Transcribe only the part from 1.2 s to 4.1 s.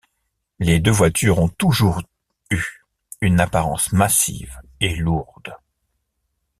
ont toujours eu une apparence